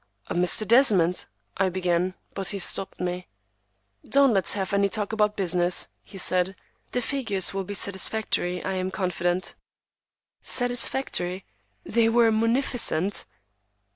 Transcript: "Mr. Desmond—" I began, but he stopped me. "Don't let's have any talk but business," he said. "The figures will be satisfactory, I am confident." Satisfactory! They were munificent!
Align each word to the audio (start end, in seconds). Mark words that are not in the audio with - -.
"Mr. 0.31 0.67
Desmond—" 0.67 1.25
I 1.57 1.69
began, 1.69 2.15
but 2.33 2.47
he 2.49 2.57
stopped 2.57 2.99
me. 2.99 3.27
"Don't 4.03 4.33
let's 4.33 4.53
have 4.53 4.73
any 4.73 4.89
talk 4.89 5.15
but 5.15 5.35
business," 5.35 5.89
he 6.03 6.17
said. 6.17 6.55
"The 6.91 7.03
figures 7.03 7.53
will 7.53 7.65
be 7.65 7.75
satisfactory, 7.75 8.63
I 8.63 8.73
am 8.73 8.89
confident." 8.89 9.53
Satisfactory! 10.41 11.45
They 11.85 12.09
were 12.09 12.31
munificent! 12.31 13.27